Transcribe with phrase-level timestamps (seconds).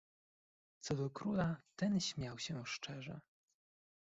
[0.81, 3.19] "Co do króla, ten śmiał się szczerze."